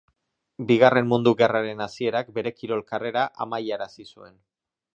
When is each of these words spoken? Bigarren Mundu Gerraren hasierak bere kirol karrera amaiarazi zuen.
Bigarren 0.69 1.09
Mundu 1.09 1.33
Gerraren 1.41 1.85
hasierak 1.85 2.31
bere 2.39 2.53
kirol 2.61 2.81
karrera 2.93 3.27
amaiarazi 3.47 4.09
zuen. 4.17 4.35